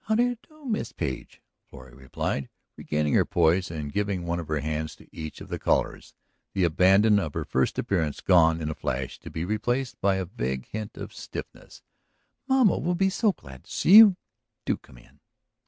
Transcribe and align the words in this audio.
"How 0.00 0.16
do 0.16 0.24
you 0.24 0.38
do, 0.48 0.64
Miss 0.64 0.90
Page?" 0.90 1.40
Florrie 1.68 1.94
replied, 1.94 2.48
regaining 2.76 3.14
her 3.14 3.24
poise 3.24 3.70
and 3.70 3.92
giving 3.92 4.26
one 4.26 4.40
of 4.40 4.48
her 4.48 4.58
hands 4.58 4.96
to 4.96 5.06
each 5.16 5.40
of 5.40 5.50
the 5.50 5.58
callers, 5.60 6.14
the 6.52 6.64
abandon 6.64 7.20
of 7.20 7.34
her 7.34 7.44
first 7.44 7.78
appearance 7.78 8.20
gone 8.20 8.60
in 8.60 8.70
a 8.70 8.74
flash 8.74 9.20
to 9.20 9.30
be 9.30 9.44
replaced 9.44 10.00
by 10.00 10.16
a 10.16 10.24
vague 10.24 10.66
hint 10.66 10.96
of 10.96 11.14
stiffness. 11.14 11.80
"Mama 12.48 12.76
will 12.76 12.96
be 12.96 13.08
so 13.08 13.30
glad 13.30 13.62
to 13.62 13.70
see 13.70 13.94
you. 13.98 14.16
Do 14.64 14.76
come 14.78 14.98
in." 14.98 15.20